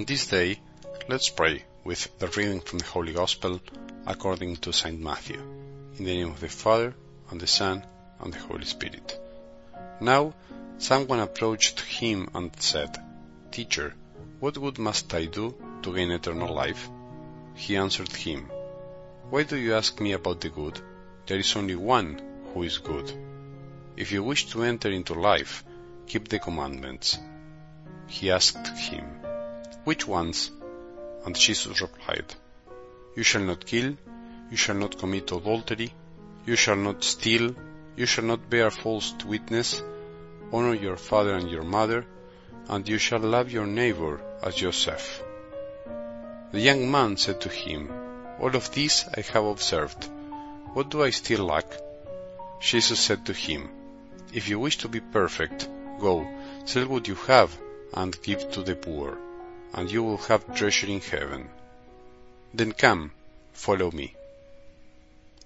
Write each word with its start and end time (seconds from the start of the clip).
On 0.00 0.06
this 0.06 0.28
day, 0.28 0.58
let's 1.10 1.28
pray 1.28 1.62
with 1.84 2.18
the 2.18 2.28
reading 2.28 2.60
from 2.60 2.78
the 2.78 2.86
Holy 2.86 3.12
Gospel 3.12 3.60
according 4.06 4.56
to 4.64 4.72
St. 4.72 4.98
Matthew. 4.98 5.38
In 5.98 6.04
the 6.06 6.16
name 6.16 6.30
of 6.30 6.40
the 6.40 6.48
Father, 6.48 6.94
and 7.30 7.38
the 7.38 7.46
Son, 7.46 7.84
and 8.18 8.32
the 8.32 8.38
Holy 8.38 8.64
Spirit. 8.64 9.20
Now, 10.00 10.32
someone 10.78 11.20
approached 11.20 11.80
him 11.80 12.30
and 12.34 12.50
said, 12.58 12.96
Teacher, 13.50 13.92
what 14.38 14.54
good 14.54 14.78
must 14.78 15.12
I 15.12 15.26
do 15.26 15.54
to 15.82 15.94
gain 15.94 16.12
eternal 16.12 16.54
life? 16.54 16.88
He 17.54 17.76
answered 17.76 18.10
him, 18.10 18.50
Why 19.28 19.42
do 19.42 19.58
you 19.58 19.74
ask 19.74 20.00
me 20.00 20.12
about 20.12 20.40
the 20.40 20.48
good? 20.48 20.80
There 21.26 21.38
is 21.38 21.54
only 21.56 21.76
one 21.76 22.22
who 22.54 22.62
is 22.62 22.78
good. 22.78 23.12
If 23.98 24.12
you 24.12 24.24
wish 24.24 24.46
to 24.52 24.62
enter 24.62 24.90
into 24.90 25.12
life, 25.12 25.62
keep 26.06 26.28
the 26.28 26.38
commandments. 26.38 27.18
He 28.06 28.30
asked 28.30 28.66
him, 28.66 29.19
Which 29.84 30.06
ones? 30.06 30.50
And 31.24 31.34
Jesus 31.34 31.80
replied, 31.80 32.34
You 33.16 33.22
shall 33.22 33.42
not 33.42 33.64
kill, 33.64 33.96
you 34.50 34.56
shall 34.56 34.74
not 34.74 34.98
commit 34.98 35.32
adultery, 35.32 35.92
you 36.44 36.56
shall 36.56 36.76
not 36.76 37.02
steal, 37.02 37.54
you 37.96 38.06
shall 38.06 38.24
not 38.24 38.50
bear 38.50 38.70
false 38.70 39.14
witness, 39.24 39.82
honor 40.52 40.74
your 40.74 40.96
father 40.96 41.34
and 41.34 41.50
your 41.50 41.62
mother, 41.62 42.04
and 42.68 42.88
you 42.88 42.98
shall 42.98 43.20
love 43.20 43.50
your 43.50 43.66
neighbor 43.66 44.20
as 44.42 44.60
yourself. 44.60 45.22
The 46.52 46.60
young 46.60 46.90
man 46.90 47.16
said 47.16 47.40
to 47.42 47.48
him, 47.48 47.90
All 48.40 48.54
of 48.54 48.72
these 48.72 49.06
I 49.16 49.20
have 49.32 49.44
observed. 49.44 50.08
What 50.74 50.90
do 50.90 51.02
I 51.02 51.10
still 51.10 51.44
lack? 51.46 51.66
Jesus 52.60 53.00
said 53.00 53.26
to 53.26 53.32
him, 53.32 53.70
If 54.32 54.48
you 54.48 54.58
wish 54.58 54.78
to 54.78 54.88
be 54.88 55.00
perfect, 55.00 55.68
go, 55.98 56.26
sell 56.64 56.86
what 56.86 57.08
you 57.08 57.14
have 57.14 57.56
and 57.94 58.20
give 58.22 58.50
to 58.52 58.62
the 58.62 58.76
poor, 58.76 59.18
and 59.74 59.90
you 59.90 60.02
will 60.02 60.18
have 60.18 60.54
treasure 60.54 60.86
in 60.86 61.00
heaven. 61.00 61.48
Then 62.52 62.72
come, 62.72 63.12
follow 63.52 63.90
me. 63.90 64.14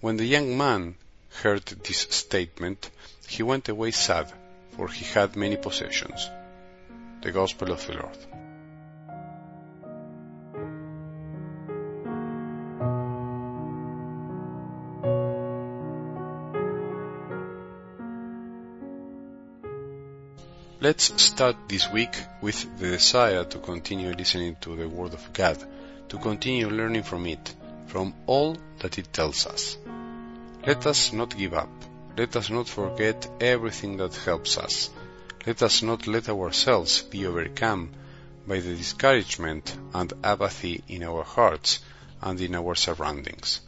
When 0.00 0.16
the 0.16 0.26
young 0.26 0.56
man 0.56 0.96
heard 1.42 1.64
this 1.64 2.06
statement, 2.10 2.90
he 3.28 3.42
went 3.42 3.68
away 3.68 3.90
sad, 3.90 4.32
for 4.76 4.88
he 4.88 5.04
had 5.04 5.36
many 5.36 5.56
possessions. 5.56 6.28
The 7.22 7.32
Gospel 7.32 7.72
of 7.72 7.86
the 7.86 7.94
Lord. 7.94 8.18
Let's 20.82 21.22
start 21.22 21.68
this 21.68 21.88
week 21.92 22.12
with 22.40 22.76
the 22.80 22.90
desire 22.90 23.44
to 23.44 23.58
continue 23.60 24.10
listening 24.14 24.56
to 24.62 24.74
the 24.74 24.88
Word 24.88 25.14
of 25.14 25.32
God, 25.32 25.56
to 26.08 26.18
continue 26.18 26.68
learning 26.68 27.04
from 27.04 27.24
it, 27.26 27.54
from 27.86 28.12
all 28.26 28.56
that 28.80 28.98
it 28.98 29.12
tells 29.12 29.46
us. 29.46 29.76
Let 30.66 30.84
us 30.88 31.12
not 31.12 31.38
give 31.38 31.54
up. 31.54 31.70
Let 32.18 32.34
us 32.34 32.50
not 32.50 32.68
forget 32.68 33.30
everything 33.40 33.98
that 33.98 34.16
helps 34.16 34.58
us. 34.58 34.90
Let 35.46 35.62
us 35.62 35.82
not 35.82 36.08
let 36.08 36.28
ourselves 36.28 37.02
be 37.02 37.26
overcome 37.26 37.92
by 38.48 38.58
the 38.58 38.74
discouragement 38.74 39.76
and 39.94 40.12
apathy 40.24 40.82
in 40.88 41.04
our 41.04 41.22
hearts 41.22 41.78
and 42.20 42.40
in 42.40 42.56
our 42.56 42.74
surroundings. 42.74 43.60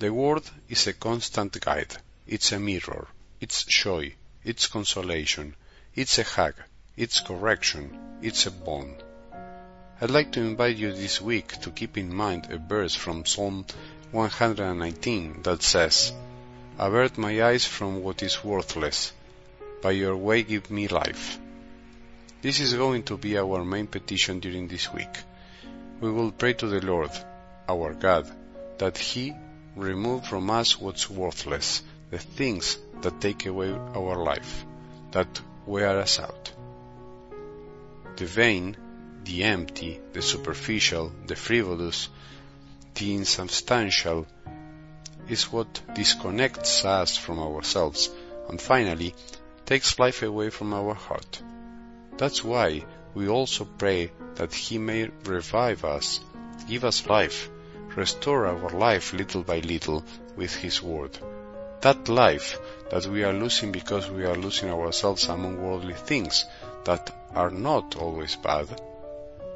The 0.00 0.12
Word 0.12 0.42
is 0.68 0.88
a 0.88 0.94
constant 0.94 1.60
guide. 1.60 1.96
It's 2.26 2.50
a 2.50 2.58
mirror. 2.58 3.06
It's 3.40 3.62
joy. 3.62 4.14
It's 4.42 4.66
consolation 4.66 5.54
it's 5.96 6.18
a 6.18 6.24
hug, 6.24 6.54
it's 6.96 7.20
correction, 7.20 7.96
it's 8.20 8.46
a 8.46 8.50
bond. 8.50 8.96
I'd 10.00 10.10
like 10.10 10.32
to 10.32 10.40
invite 10.40 10.76
you 10.76 10.92
this 10.92 11.20
week 11.20 11.60
to 11.60 11.70
keep 11.70 11.96
in 11.96 12.12
mind 12.12 12.48
a 12.50 12.58
verse 12.58 12.96
from 12.96 13.24
Psalm 13.24 13.64
119 14.10 15.42
that 15.42 15.62
says, 15.62 16.12
Avert 16.80 17.16
my 17.16 17.44
eyes 17.44 17.64
from 17.64 18.02
what 18.02 18.24
is 18.24 18.42
worthless. 18.42 19.12
By 19.82 19.92
your 19.92 20.16
way 20.16 20.42
give 20.42 20.68
me 20.68 20.88
life. 20.88 21.38
This 22.42 22.58
is 22.58 22.74
going 22.74 23.04
to 23.04 23.16
be 23.16 23.38
our 23.38 23.64
main 23.64 23.86
petition 23.86 24.40
during 24.40 24.66
this 24.66 24.92
week. 24.92 25.16
We 26.00 26.10
will 26.10 26.32
pray 26.32 26.54
to 26.54 26.66
the 26.66 26.84
Lord, 26.84 27.12
our 27.68 27.94
God, 27.94 28.28
that 28.78 28.98
He 28.98 29.32
remove 29.76 30.26
from 30.26 30.50
us 30.50 30.80
what's 30.80 31.08
worthless, 31.08 31.84
the 32.10 32.18
things 32.18 32.78
that 33.02 33.20
take 33.20 33.46
away 33.46 33.70
our 33.72 34.16
life, 34.16 34.64
that 35.12 35.40
wear 35.66 35.98
us 35.98 36.18
out. 36.20 36.52
The 38.16 38.26
vain, 38.26 38.76
the 39.24 39.44
empty, 39.44 40.00
the 40.12 40.22
superficial, 40.22 41.12
the 41.26 41.36
frivolous, 41.36 42.08
the 42.94 43.14
insubstantial 43.14 44.26
is 45.28 45.50
what 45.50 45.80
disconnects 45.94 46.84
us 46.84 47.16
from 47.16 47.38
ourselves 47.38 48.10
and 48.48 48.60
finally 48.60 49.14
takes 49.64 49.98
life 49.98 50.22
away 50.22 50.50
from 50.50 50.74
our 50.74 50.94
heart. 50.94 51.42
That's 52.16 52.44
why 52.44 52.84
we 53.14 53.28
also 53.28 53.64
pray 53.64 54.12
that 54.34 54.52
He 54.52 54.78
may 54.78 55.10
revive 55.24 55.84
us, 55.84 56.20
give 56.68 56.84
us 56.84 57.06
life, 57.06 57.48
restore 57.96 58.46
our 58.46 58.70
life 58.70 59.12
little 59.12 59.42
by 59.42 59.60
little 59.60 60.04
with 60.36 60.54
His 60.54 60.82
Word. 60.82 61.18
That 61.84 62.08
life 62.08 62.58
that 62.90 63.04
we 63.04 63.24
are 63.24 63.34
losing 63.34 63.70
because 63.70 64.08
we 64.08 64.24
are 64.24 64.34
losing 64.36 64.70
ourselves 64.70 65.28
among 65.28 65.62
worldly 65.62 65.92
things 65.92 66.46
that 66.84 67.14
are 67.34 67.50
not 67.50 67.96
always 67.96 68.36
bad, 68.36 68.80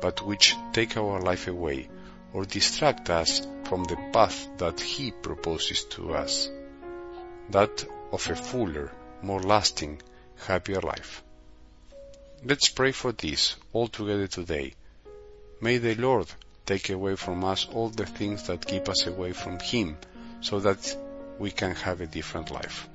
but 0.03 0.21
which 0.21 0.55
take 0.75 0.99
our 0.99 1.23
life 1.23 1.49
away 1.49 1.89
or 2.35 2.45
distract 2.45 3.09
us 3.09 3.47
from 3.65 3.85
the 3.85 3.97
path 4.13 4.47
that 4.59 4.79
He 4.79 5.11
proposes 5.11 5.85
to 5.85 6.13
us, 6.13 6.51
that 7.49 7.87
of 8.13 8.29
a 8.29 8.37
fuller, 8.37 8.93
more 9.23 9.41
lasting, 9.41 10.03
happier 10.47 10.83
life. 10.83 11.23
Let's 12.45 12.69
pray 12.69 12.93
for 12.93 13.13
this 13.13 13.57
all 13.73 13.89
together 13.89 14.27
today. 14.27 14.75
May 15.63 15.79
the 15.79 15.95
Lord 15.95 16.27
take 16.67 16.91
away 16.91 17.17
from 17.17 17.43
us 17.45 17.67
all 17.73 17.89
the 17.89 18.05
things 18.05 18.49
that 18.49 18.67
keep 18.67 18.87
us 18.91 19.07
away 19.07 19.33
from 19.33 19.59
Him, 19.61 19.97
so 20.43 20.61
that 20.61 20.95
we 21.39 21.51
can 21.51 21.75
have 21.75 22.01
a 22.01 22.07
different 22.07 22.51
life. 22.51 22.89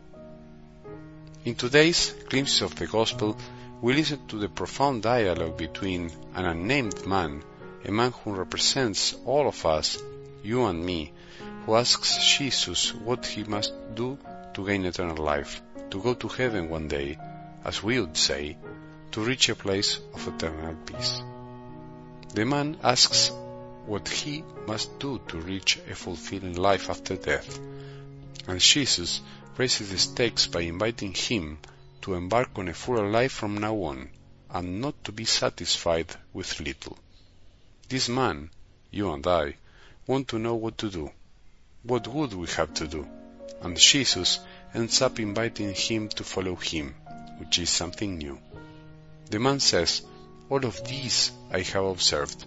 In 1.46 1.56
today's 1.56 2.12
glimpses 2.30 2.62
of 2.62 2.76
the 2.76 2.88
Gospel, 2.88 3.38
we 3.82 3.94
listen 3.94 4.26
to 4.28 4.38
the 4.38 4.48
profound 4.48 5.04
dialogue 5.04 5.58
between 5.58 6.10
an 6.36 6.46
unnamed 6.46 7.06
man, 7.06 7.44
a 7.84 7.92
man 7.92 8.12
who 8.12 8.34
represents 8.34 9.14
all 9.26 9.48
of 9.48 9.66
us, 9.66 10.02
you 10.42 10.66
and 10.66 10.86
me, 10.86 11.12
who 11.66 11.76
asks 11.76 12.38
Jesus 12.38 12.94
what 12.94 13.26
he 13.26 13.44
must 13.44 13.74
do 13.94 14.18
to 14.54 14.66
gain 14.66 14.86
eternal 14.86 15.24
life, 15.24 15.62
to 15.90 16.02
go 16.02 16.14
to 16.14 16.28
heaven 16.28 16.70
one 16.70 16.88
day, 16.88 17.18
as 17.66 17.84
we 17.84 18.00
would 18.00 18.16
say, 18.16 18.58
to 19.12 19.22
reach 19.22 19.50
a 19.50 19.56
place 19.56 20.00
of 20.14 20.28
eternal 20.28 20.76
peace. 20.86 21.22
The 22.34 22.46
man 22.46 22.78
asks 22.84 23.32
what 23.86 24.08
he 24.08 24.44
must 24.66 24.98
do 25.00 25.20
to 25.28 25.38
reach 25.38 25.78
a 25.90 25.96
fulfilling 25.96 26.56
life 26.56 26.90
after 26.90 27.16
death, 27.16 27.60
and 28.48 28.60
Jesus 28.60 29.22
raises 29.58 29.90
the 29.90 29.98
stakes 29.98 30.48
by 30.48 30.62
inviting 30.62 31.14
him 31.14 31.60
to 32.02 32.16
embark 32.16 32.50
on 32.58 32.68
a 32.68 32.74
fuller 32.74 33.10
life 33.10 33.32
from 33.32 33.58
now 33.58 33.76
on, 33.84 34.10
and 34.50 34.82
not 34.82 35.04
to 35.04 35.12
be 35.12 35.26
satisfied 35.26 36.08
with 36.34 36.60
little. 36.60 36.98
This 37.88 38.10
man, 38.10 38.50
you 38.92 39.12
and 39.14 39.26
I, 39.26 39.56
want 40.08 40.28
to 40.30 40.40
know 40.40 40.56
what 40.56 40.78
to 40.80 40.90
do. 40.90 41.12
What 41.84 42.08
would 42.08 42.34
we 42.34 42.48
have 42.48 42.74
to 42.76 42.88
do? 42.88 43.08
And 43.62 43.78
Jesus 43.78 44.40
ends 44.74 45.02
up 45.02 45.20
inviting 45.20 45.74
him 45.74 46.10
to 46.10 46.24
follow 46.24 46.56
him, 46.56 46.96
which 47.38 47.60
is 47.60 47.70
something 47.70 48.18
new. 48.18 48.40
The 49.30 49.40
man 49.40 49.60
says, 49.60 50.02
All 50.50 50.66
of 50.66 50.84
these 50.86 51.32
I 51.52 51.62
have 51.62 51.86
observed. 51.86 52.46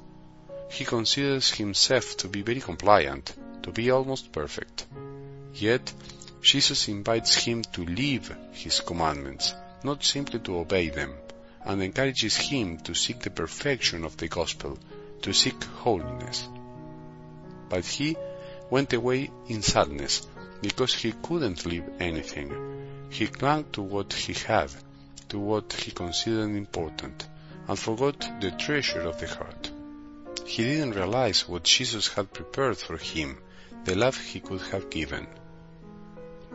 He 0.70 0.84
considers 0.84 1.50
himself 1.50 2.16
to 2.18 2.28
be 2.28 2.42
very 2.42 2.60
compliant, 2.60 3.34
to 3.62 3.70
be 3.70 3.90
almost 3.90 4.32
perfect. 4.32 4.86
Yet 5.58 5.90
Jesus 6.42 6.86
invites 6.88 7.34
him 7.34 7.62
to 7.72 7.84
live 7.84 8.36
his 8.52 8.80
commandments, 8.80 9.54
not 9.82 10.04
simply 10.04 10.38
to 10.40 10.58
obey 10.58 10.90
them, 10.90 11.14
and 11.64 11.82
encourages 11.82 12.36
him 12.36 12.78
to 12.80 12.94
seek 12.94 13.20
the 13.20 13.30
perfection 13.30 14.04
of 14.04 14.18
the 14.18 14.28
gospel, 14.28 14.78
to 15.22 15.32
seek 15.32 15.64
holiness. 15.64 16.46
But 17.70 17.86
he 17.86 18.16
went 18.68 18.92
away 18.92 19.30
in 19.48 19.62
sadness 19.62 20.26
because 20.60 20.94
he 20.94 21.12
couldn't 21.12 21.64
live 21.64 21.88
anything. 22.00 23.08
He 23.08 23.26
clung 23.26 23.64
to 23.72 23.80
what 23.82 24.12
he 24.12 24.34
had, 24.34 24.70
to 25.30 25.38
what 25.38 25.72
he 25.72 25.90
considered 25.90 26.54
important, 26.54 27.26
and 27.66 27.78
forgot 27.78 28.40
the 28.42 28.50
treasure 28.50 29.00
of 29.00 29.18
the 29.18 29.26
heart. 29.26 29.70
He 30.44 30.64
didn't 30.64 30.96
realize 30.96 31.48
what 31.48 31.64
Jesus 31.64 32.08
had 32.08 32.32
prepared 32.32 32.76
for 32.76 32.98
him, 32.98 33.38
the 33.84 33.94
love 33.94 34.18
he 34.18 34.40
could 34.40 34.60
have 34.72 34.90
given. 34.90 35.26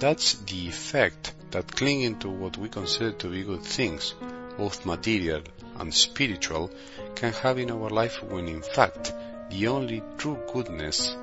That's 0.02 0.34
the 0.34 0.68
effect 0.68 1.32
that 1.52 1.76
clinging 1.76 2.18
to 2.22 2.30
what 2.30 2.58
we 2.58 2.70
consider 2.70 3.12
to 3.12 3.28
be 3.28 3.44
good 3.44 3.62
things, 3.62 4.16
both 4.58 4.84
material 4.84 5.44
and 5.78 5.94
spiritual 5.94 6.72
can 7.14 7.34
have 7.34 7.60
in 7.60 7.70
our 7.70 7.92
life 7.92 8.24
when 8.24 8.48
in 8.48 8.64
fact 8.64 9.14
the 9.52 9.68
only 9.68 10.02
true 10.18 10.40
goodness 10.52 11.16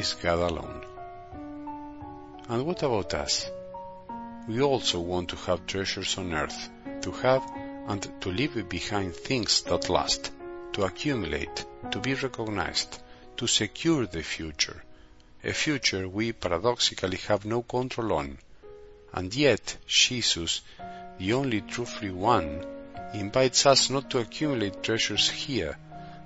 is 0.00 0.14
God 0.14 0.40
alone. 0.50 0.84
And 2.48 2.66
what 2.66 2.82
about 2.82 3.14
us? 3.14 3.48
We 4.48 4.60
also 4.60 4.98
want 4.98 5.28
to 5.28 5.36
have 5.36 5.64
treasures 5.68 6.18
on 6.18 6.34
earth, 6.34 6.68
to 7.02 7.12
have 7.12 7.48
and 7.86 8.02
to 8.22 8.28
leave 8.30 8.68
behind 8.68 9.14
things 9.14 9.62
that 9.62 9.88
last, 9.88 10.32
to 10.72 10.82
accumulate, 10.82 11.64
to 11.92 12.00
be 12.00 12.14
recognized, 12.14 12.98
to 13.36 13.46
secure 13.46 14.04
the 14.04 14.24
future, 14.24 14.82
a 15.46 15.52
future 15.52 16.08
we 16.08 16.32
paradoxically 16.32 17.18
have 17.28 17.44
no 17.44 17.62
control 17.62 18.14
on. 18.14 18.36
And 19.12 19.32
yet, 19.32 19.76
Jesus, 19.86 20.60
the 21.18 21.34
only 21.34 21.60
true 21.60 21.84
free 21.84 22.10
one, 22.10 22.66
invites 23.14 23.64
us 23.64 23.88
not 23.88 24.10
to 24.10 24.18
accumulate 24.18 24.82
treasures 24.82 25.30
here, 25.30 25.78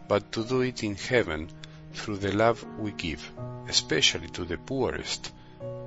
but 0.09 0.33
to 0.33 0.43
do 0.43 0.63
it 0.63 0.83
in 0.83 0.95
heaven 0.95 1.51
through 1.93 2.17
the 2.17 2.33
love 2.33 2.65
we 2.79 2.93
give, 2.93 3.31
especially 3.69 4.29
to 4.29 4.47
the 4.47 4.57
poorest, 4.57 5.31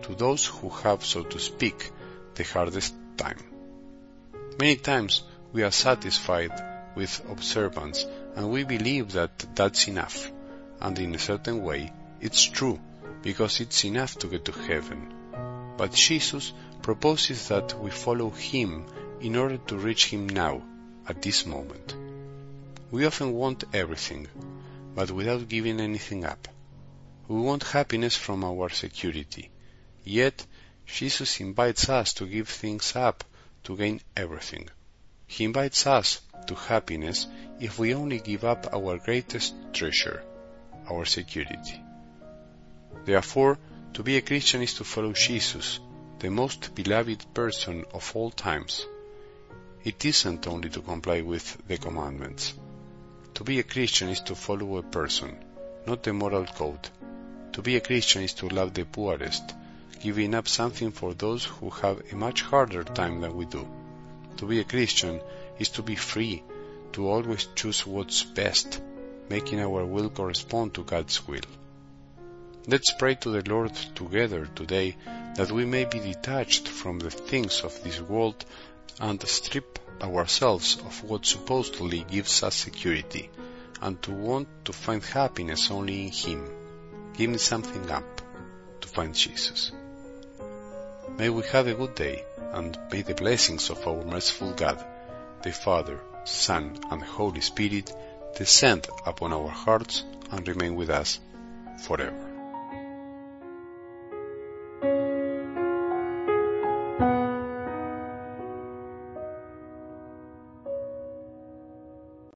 to 0.03 0.13
those 0.13 0.45
who 0.45 0.69
have, 0.69 1.03
so 1.03 1.23
to 1.23 1.39
speak, 1.39 1.91
the 2.35 2.43
hardest 2.43 2.93
time. 3.17 3.39
Many 4.59 4.75
times 4.75 5.23
we 5.51 5.63
are 5.63 5.71
satisfied 5.71 6.51
with 6.95 7.25
observance 7.27 8.05
and 8.35 8.51
we 8.51 8.63
believe 8.63 9.13
that 9.13 9.55
that's 9.55 9.87
enough. 9.87 10.31
And 10.79 10.99
in 10.99 11.15
a 11.15 11.19
certain 11.19 11.63
way, 11.63 11.91
it's 12.21 12.43
true 12.43 12.79
because 13.23 13.59
it's 13.59 13.83
enough 13.85 14.17
to 14.19 14.27
get 14.27 14.45
to 14.45 14.51
heaven. 14.51 15.11
But 15.75 15.93
Jesus 15.93 16.53
proposes 16.83 17.47
that 17.47 17.79
we 17.79 17.89
follow 17.89 18.29
Him 18.29 18.85
in 19.21 19.35
order 19.35 19.57
to 19.57 19.77
reach 19.77 20.07
Him 20.07 20.29
now, 20.29 20.61
at 21.07 21.21
this 21.21 21.45
moment. 21.45 21.95
We 22.91 23.05
often 23.05 23.33
want 23.33 23.63
everything, 23.73 24.27
but 24.93 25.09
without 25.11 25.49
giving 25.49 25.79
anything 25.79 26.25
up. 26.25 26.47
We 27.27 27.39
want 27.39 27.63
happiness 27.63 28.15
from 28.15 28.43
our 28.43 28.69
security, 28.69 29.49
yet 30.03 30.45
Jesus 30.85 31.39
invites 31.39 31.89
us 31.89 32.13
to 32.15 32.27
give 32.27 32.49
things 32.49 32.95
up 32.95 33.23
to 33.63 33.77
gain 33.77 34.01
everything. 34.15 34.69
He 35.25 35.45
invites 35.45 35.87
us 35.87 36.21
to 36.47 36.55
happiness 36.55 37.27
if 37.59 37.79
we 37.79 37.93
only 37.93 38.19
give 38.19 38.43
up 38.43 38.73
our 38.73 38.97
greatest 38.97 39.55
treasure, 39.71 40.21
our 40.89 41.05
security. 41.05 41.82
Therefore, 43.05 43.57
to 43.93 44.03
be 44.03 44.17
a 44.17 44.21
Christian 44.21 44.61
is 44.61 44.73
to 44.75 44.83
follow 44.83 45.13
Jesus, 45.13 45.79
the 46.19 46.29
most 46.29 46.73
beloved 46.73 47.33
person 47.33 47.85
of 47.93 48.11
all 48.15 48.31
times. 48.31 48.85
It 49.83 50.05
isn't 50.05 50.47
only 50.47 50.69
to 50.69 50.81
comply 50.81 51.21
with 51.21 51.57
the 51.67 51.77
commandments. 51.77 52.53
To 53.33 53.43
be 53.43 53.59
a 53.59 53.63
Christian 53.63 54.09
is 54.09 54.21
to 54.21 54.35
follow 54.35 54.77
a 54.77 54.83
person, 54.83 55.35
not 55.85 56.07
a 56.07 56.13
moral 56.13 56.45
code. 56.45 56.89
To 57.51 57.61
be 57.61 57.75
a 57.75 57.81
Christian 57.81 58.23
is 58.23 58.33
to 58.35 58.47
love 58.47 58.73
the 58.73 58.85
poorest, 58.85 59.43
giving 59.99 60.33
up 60.33 60.47
something 60.47 60.91
for 60.91 61.13
those 61.13 61.43
who 61.43 61.69
have 61.71 62.01
a 62.11 62.15
much 62.15 62.41
harder 62.41 62.83
time 62.83 63.19
than 63.19 63.35
we 63.35 63.45
do. 63.45 63.67
To 64.37 64.45
be 64.45 64.59
a 64.59 64.63
Christian 64.63 65.19
is 65.59 65.69
to 65.69 65.81
be 65.81 65.95
free, 65.95 66.41
to 66.93 67.09
always 67.09 67.47
choose 67.55 67.85
what's 67.85 68.23
best, 68.23 68.81
making 69.29 69.59
our 69.59 69.85
will 69.85 70.09
correspond 70.09 70.73
to 70.75 70.83
God's 70.83 71.27
will. 71.27 71.47
Let's 72.65 72.93
pray 72.93 73.15
to 73.15 73.29
the 73.29 73.49
Lord 73.49 73.75
together 73.93 74.45
today 74.45 74.95
that 75.35 75.51
we 75.51 75.65
may 75.65 75.83
be 75.83 75.99
detached 75.99 76.69
from 76.69 76.97
the 76.97 77.11
things 77.11 77.61
of 77.61 77.83
this 77.83 77.99
world 77.99 78.45
and 79.01 79.21
strip 79.27 79.79
ourselves 80.01 80.77
of 80.77 81.03
what 81.03 81.25
supposedly 81.25 82.05
gives 82.09 82.41
us 82.41 82.55
security 82.55 83.29
and 83.81 84.01
to 84.03 84.11
want 84.11 84.47
to 84.63 84.71
find 84.71 85.03
happiness 85.03 85.69
only 85.71 86.05
in 86.05 86.11
Him, 86.13 86.49
Give 87.13 87.29
me 87.29 87.37
something 87.37 87.91
up 87.91 88.21
to 88.79 88.87
find 88.87 89.13
Jesus. 89.13 89.73
May 91.17 91.29
we 91.29 91.43
have 91.51 91.67
a 91.67 91.73
good 91.73 91.95
day, 91.95 92.23
and 92.53 92.79
may 92.91 93.01
the 93.01 93.13
blessings 93.13 93.69
of 93.71 93.85
our 93.85 94.05
merciful 94.05 94.53
God, 94.53 94.83
the 95.41 95.51
Father, 95.51 95.99
Son, 96.23 96.79
and 96.89 97.03
Holy 97.03 97.41
Spirit 97.41 97.91
descend 98.37 98.87
upon 99.05 99.33
our 99.33 99.49
hearts 99.49 100.03
and 100.31 100.47
remain 100.47 100.75
with 100.75 100.89
us 100.89 101.19
forever. 101.85 102.22